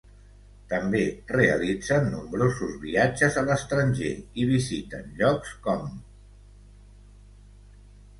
També 0.69 0.99
realitzen 1.33 2.07
nombrosos 2.13 2.71
viatges 2.85 3.37
a 3.41 3.43
l'estranger 3.49 4.09
i 4.45 4.47
visiten 4.53 5.13
llocs 5.21 5.53
com: 5.67 5.85